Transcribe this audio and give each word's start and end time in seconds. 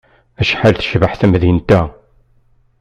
Acḥal 0.41 0.73
tecbeḥ 0.75 1.13
temdint-a! 1.19 1.81